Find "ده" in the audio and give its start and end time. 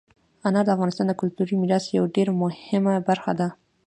3.39-3.47